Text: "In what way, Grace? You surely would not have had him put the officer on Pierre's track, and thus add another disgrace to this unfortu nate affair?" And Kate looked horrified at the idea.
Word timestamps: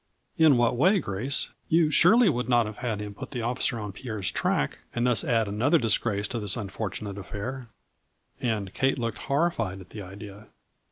"In 0.45 0.57
what 0.57 0.75
way, 0.77 0.97
Grace? 0.97 1.51
You 1.69 1.91
surely 1.91 2.27
would 2.27 2.49
not 2.49 2.65
have 2.65 2.77
had 2.77 2.99
him 2.99 3.13
put 3.13 3.29
the 3.29 3.43
officer 3.43 3.79
on 3.79 3.91
Pierre's 3.91 4.31
track, 4.31 4.79
and 4.95 5.05
thus 5.05 5.23
add 5.23 5.47
another 5.47 5.77
disgrace 5.77 6.27
to 6.29 6.39
this 6.39 6.55
unfortu 6.55 7.03
nate 7.03 7.19
affair?" 7.19 7.69
And 8.41 8.73
Kate 8.73 8.97
looked 8.97 9.19
horrified 9.19 9.79
at 9.79 9.89
the 9.89 10.01
idea. 10.01 10.47